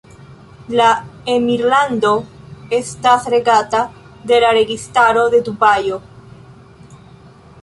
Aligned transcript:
La 0.79 0.85
emirlando 1.33 2.13
estas 2.79 3.29
regata 3.35 3.83
de 4.33 4.41
la 4.45 4.51
Registaro 4.61 5.29
de 5.37 5.43
Dubajo. 5.51 6.01